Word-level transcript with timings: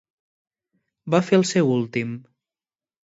Va 1.15 1.21
fer 1.27 1.39
el 1.41 1.45
seu 1.53 1.69
últim 1.77 2.17